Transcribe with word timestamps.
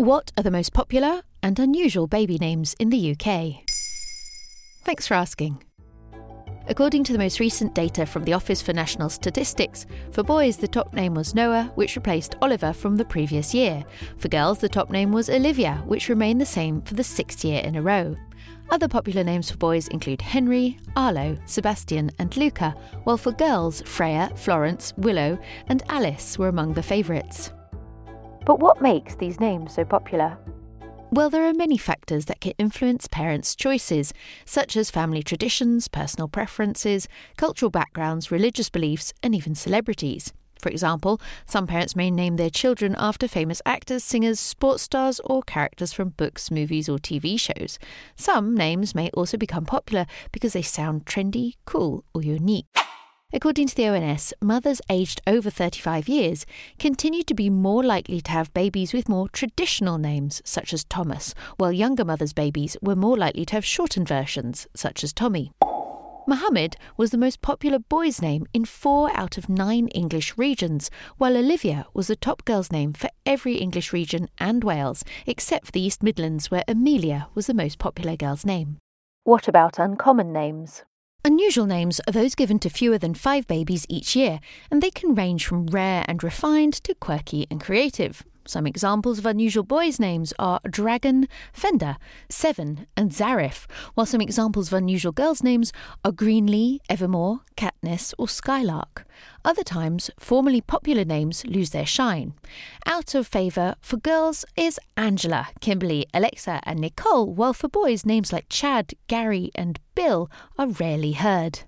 What 0.00 0.32
are 0.38 0.42
the 0.42 0.50
most 0.50 0.72
popular 0.72 1.20
and 1.42 1.58
unusual 1.58 2.06
baby 2.06 2.38
names 2.38 2.74
in 2.78 2.88
the 2.88 3.10
UK? 3.10 3.66
Thanks 4.82 5.06
for 5.06 5.12
asking. 5.12 5.62
According 6.68 7.04
to 7.04 7.12
the 7.12 7.18
most 7.18 7.38
recent 7.38 7.74
data 7.74 8.06
from 8.06 8.24
the 8.24 8.32
Office 8.32 8.62
for 8.62 8.72
National 8.72 9.10
Statistics, 9.10 9.84
for 10.12 10.22
boys 10.22 10.56
the 10.56 10.66
top 10.66 10.94
name 10.94 11.12
was 11.12 11.34
Noah, 11.34 11.70
which 11.74 11.96
replaced 11.96 12.36
Oliver 12.40 12.72
from 12.72 12.96
the 12.96 13.04
previous 13.04 13.52
year. 13.52 13.84
For 14.16 14.28
girls, 14.28 14.58
the 14.58 14.70
top 14.70 14.88
name 14.88 15.12
was 15.12 15.28
Olivia, 15.28 15.82
which 15.84 16.08
remained 16.08 16.40
the 16.40 16.46
same 16.46 16.80
for 16.80 16.94
the 16.94 17.04
sixth 17.04 17.44
year 17.44 17.60
in 17.60 17.76
a 17.76 17.82
row. 17.82 18.16
Other 18.70 18.88
popular 18.88 19.22
names 19.22 19.50
for 19.50 19.58
boys 19.58 19.88
include 19.88 20.22
Henry, 20.22 20.78
Arlo, 20.96 21.36
Sebastian, 21.44 22.10
and 22.18 22.34
Luca, 22.38 22.74
while 23.04 23.18
for 23.18 23.32
girls, 23.32 23.82
Freya, 23.82 24.32
Florence, 24.34 24.94
Willow, 24.96 25.38
and 25.66 25.82
Alys 25.90 26.38
were 26.38 26.48
among 26.48 26.72
the 26.72 26.82
favourites. 26.82 27.52
But 28.44 28.60
what 28.60 28.80
makes 28.80 29.14
these 29.14 29.40
names 29.40 29.74
so 29.74 29.84
popular? 29.84 30.38
Well, 31.12 31.28
there 31.28 31.44
are 31.48 31.52
many 31.52 31.76
factors 31.76 32.26
that 32.26 32.40
can 32.40 32.52
influence 32.56 33.08
parents' 33.08 33.56
choices, 33.56 34.12
such 34.44 34.76
as 34.76 34.90
family 34.90 35.24
traditions, 35.24 35.88
personal 35.88 36.28
preferences, 36.28 37.08
cultural 37.36 37.70
backgrounds, 37.70 38.30
religious 38.30 38.70
beliefs, 38.70 39.12
and 39.22 39.34
even 39.34 39.56
celebrities. 39.56 40.32
For 40.60 40.68
example, 40.68 41.20
some 41.46 41.66
parents 41.66 41.96
may 41.96 42.10
name 42.10 42.36
their 42.36 42.50
children 42.50 42.94
after 42.98 43.26
famous 43.26 43.60
actors, 43.66 44.04
singers, 44.04 44.38
sports 44.38 44.84
stars, 44.84 45.20
or 45.24 45.42
characters 45.42 45.92
from 45.92 46.10
books, 46.10 46.50
movies, 46.50 46.88
or 46.88 46.98
TV 46.98 47.40
shows. 47.40 47.78
Some 48.14 48.54
names 48.54 48.94
may 48.94 49.10
also 49.10 49.36
become 49.36 49.64
popular 49.64 50.06
because 50.32 50.52
they 50.52 50.62
sound 50.62 51.06
trendy, 51.06 51.54
cool, 51.64 52.04
or 52.14 52.22
unique. 52.22 52.66
According 53.32 53.68
to 53.68 53.76
the 53.76 53.86
ONS, 53.86 54.34
mothers 54.42 54.80
aged 54.90 55.20
over 55.24 55.50
35 55.50 56.08
years 56.08 56.46
continue 56.80 57.22
to 57.22 57.34
be 57.34 57.48
more 57.48 57.84
likely 57.84 58.20
to 58.20 58.30
have 58.32 58.52
babies 58.52 58.92
with 58.92 59.08
more 59.08 59.28
traditional 59.28 59.98
names, 59.98 60.42
such 60.44 60.72
as 60.72 60.82
Thomas, 60.84 61.32
while 61.56 61.70
younger 61.70 62.04
mothers' 62.04 62.32
babies 62.32 62.76
were 62.82 62.96
more 62.96 63.16
likely 63.16 63.44
to 63.44 63.54
have 63.54 63.64
shortened 63.64 64.08
versions, 64.08 64.66
such 64.74 65.04
as 65.04 65.12
Tommy. 65.12 65.52
Mohammed 66.26 66.76
was 66.96 67.12
the 67.12 67.18
most 67.18 67.40
popular 67.40 67.78
boy's 67.78 68.20
name 68.20 68.46
in 68.52 68.64
four 68.64 69.10
out 69.16 69.38
of 69.38 69.48
nine 69.48 69.86
English 69.88 70.36
regions, 70.36 70.90
while 71.16 71.36
Olivia 71.36 71.86
was 71.94 72.08
the 72.08 72.16
top 72.16 72.44
girl's 72.44 72.72
name 72.72 72.92
for 72.92 73.10
every 73.24 73.56
English 73.56 73.92
region 73.92 74.28
and 74.38 74.64
Wales, 74.64 75.04
except 75.26 75.66
for 75.66 75.72
the 75.72 75.80
East 75.80 76.02
Midlands, 76.02 76.50
where 76.50 76.64
Amelia 76.66 77.28
was 77.34 77.46
the 77.46 77.54
most 77.54 77.78
popular 77.78 78.16
girl's 78.16 78.44
name. 78.44 78.78
What 79.22 79.46
about 79.46 79.78
uncommon 79.78 80.32
names? 80.32 80.84
Unusual 81.22 81.66
names 81.66 82.00
are 82.08 82.12
those 82.12 82.34
given 82.34 82.58
to 82.58 82.70
fewer 82.70 82.96
than 82.96 83.12
five 83.12 83.46
babies 83.46 83.84
each 83.90 84.16
year, 84.16 84.40
and 84.70 84.80
they 84.80 84.90
can 84.90 85.14
range 85.14 85.46
from 85.46 85.66
rare 85.66 86.02
and 86.08 86.24
refined 86.24 86.72
to 86.72 86.94
quirky 86.94 87.46
and 87.50 87.60
creative. 87.60 88.24
Some 88.46 88.66
examples 88.66 89.18
of 89.18 89.26
unusual 89.26 89.64
boys' 89.64 90.00
names 90.00 90.32
are 90.38 90.60
Dragon, 90.68 91.28
Fender, 91.52 91.96
Seven, 92.28 92.86
and 92.96 93.10
Zarif, 93.10 93.66
while 93.94 94.06
some 94.06 94.20
examples 94.20 94.68
of 94.68 94.74
unusual 94.74 95.12
girls' 95.12 95.42
names 95.42 95.72
are 96.04 96.12
Greenlee, 96.12 96.78
Evermore, 96.88 97.40
Katniss, 97.56 98.12
or 98.18 98.26
Skylark. 98.26 99.06
Other 99.44 99.62
times, 99.62 100.10
formerly 100.18 100.60
popular 100.60 101.04
names 101.04 101.44
lose 101.46 101.70
their 101.70 101.86
shine. 101.86 102.34
Out 102.86 103.14
of 103.14 103.26
favour 103.26 103.76
for 103.80 103.98
girls 103.98 104.44
is 104.56 104.80
Angela, 104.96 105.48
Kimberly, 105.60 106.06
Alexa, 106.12 106.60
and 106.64 106.80
Nicole, 106.80 107.32
while 107.32 107.52
for 107.52 107.68
boys, 107.68 108.04
names 108.06 108.32
like 108.32 108.46
Chad, 108.48 108.94
Gary, 109.06 109.50
and 109.54 109.78
Bill 109.94 110.30
are 110.58 110.68
rarely 110.68 111.12
heard. 111.12 111.60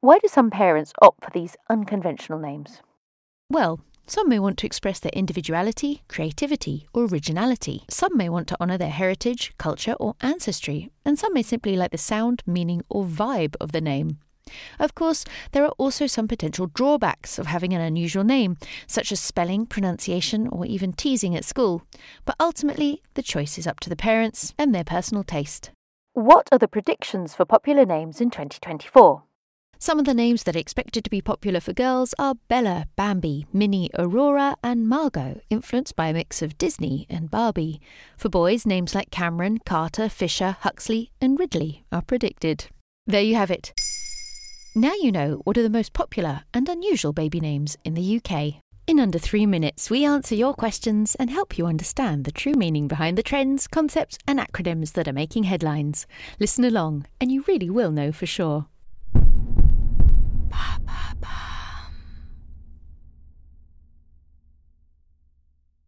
Why 0.00 0.18
do 0.18 0.28
some 0.28 0.50
parents 0.50 0.92
opt 1.02 1.24
for 1.24 1.30
these 1.30 1.56
unconventional 1.68 2.38
names? 2.38 2.80
Well, 3.50 3.80
some 4.06 4.28
may 4.28 4.38
want 4.38 4.58
to 4.58 4.66
express 4.66 5.00
their 5.00 5.12
individuality, 5.12 6.02
creativity, 6.08 6.86
or 6.92 7.04
originality. 7.06 7.84
Some 7.90 8.16
may 8.16 8.28
want 8.28 8.46
to 8.48 8.60
honour 8.60 8.78
their 8.78 8.90
heritage, 8.90 9.52
culture, 9.58 9.94
or 9.98 10.14
ancestry, 10.20 10.90
and 11.04 11.18
some 11.18 11.34
may 11.34 11.42
simply 11.42 11.76
like 11.76 11.90
the 11.90 11.98
sound, 11.98 12.42
meaning, 12.46 12.82
or 12.88 13.04
vibe 13.04 13.56
of 13.60 13.72
the 13.72 13.80
name. 13.80 14.18
Of 14.78 14.94
course, 14.94 15.24
there 15.52 15.64
are 15.64 15.74
also 15.78 16.06
some 16.06 16.28
potential 16.28 16.68
drawbacks 16.68 17.38
of 17.38 17.46
having 17.46 17.72
an 17.72 17.80
unusual 17.80 18.22
name, 18.24 18.56
such 18.86 19.10
as 19.10 19.20
spelling, 19.20 19.66
pronunciation, 19.66 20.46
or 20.48 20.64
even 20.64 20.92
teasing 20.92 21.34
at 21.34 21.44
school. 21.44 21.82
But 22.24 22.36
ultimately, 22.38 23.02
the 23.14 23.22
choice 23.22 23.58
is 23.58 23.66
up 23.66 23.80
to 23.80 23.90
the 23.90 23.96
parents 23.96 24.54
and 24.56 24.74
their 24.74 24.84
personal 24.84 25.24
taste. 25.24 25.70
What 26.12 26.48
are 26.52 26.58
the 26.58 26.68
predictions 26.68 27.34
for 27.34 27.44
popular 27.44 27.84
names 27.84 28.20
in 28.20 28.30
2024? 28.30 29.24
Some 29.78 29.98
of 29.98 30.06
the 30.06 30.14
names 30.14 30.44
that 30.44 30.56
are 30.56 30.58
expected 30.58 31.04
to 31.04 31.10
be 31.10 31.20
popular 31.20 31.60
for 31.60 31.74
girls 31.74 32.14
are 32.18 32.36
Bella, 32.48 32.86
Bambi, 32.96 33.46
Minnie, 33.52 33.90
Aurora, 33.98 34.56
and 34.64 34.88
Margot, 34.88 35.40
influenced 35.50 35.94
by 35.94 36.08
a 36.08 36.14
mix 36.14 36.40
of 36.40 36.56
Disney 36.56 37.06
and 37.10 37.30
Barbie. 37.30 37.80
For 38.16 38.30
boys, 38.30 38.64
names 38.64 38.94
like 38.94 39.10
Cameron, 39.10 39.58
Carter, 39.66 40.08
Fisher, 40.08 40.56
Huxley, 40.60 41.12
and 41.20 41.38
Ridley 41.38 41.84
are 41.92 42.00
predicted. 42.00 42.66
There 43.06 43.22
you 43.22 43.34
have 43.34 43.50
it. 43.50 43.74
Now 44.74 44.94
you 44.94 45.12
know 45.12 45.42
what 45.44 45.58
are 45.58 45.62
the 45.62 45.70
most 45.70 45.92
popular 45.92 46.44
and 46.54 46.68
unusual 46.68 47.12
baby 47.12 47.38
names 47.38 47.76
in 47.84 47.94
the 47.94 48.20
UK. 48.20 48.62
In 48.86 48.98
under 48.98 49.18
three 49.18 49.46
minutes, 49.46 49.90
we 49.90 50.06
answer 50.06 50.34
your 50.34 50.54
questions 50.54 51.16
and 51.16 51.28
help 51.28 51.58
you 51.58 51.66
understand 51.66 52.24
the 52.24 52.32
true 52.32 52.54
meaning 52.54 52.88
behind 52.88 53.18
the 53.18 53.22
trends, 53.22 53.66
concepts, 53.66 54.16
and 54.26 54.38
acronyms 54.38 54.92
that 54.92 55.08
are 55.08 55.12
making 55.12 55.44
headlines. 55.44 56.06
Listen 56.40 56.64
along, 56.64 57.06
and 57.20 57.30
you 57.30 57.44
really 57.46 57.68
will 57.68 57.90
know 57.90 58.10
for 58.10 58.26
sure. 58.26 58.66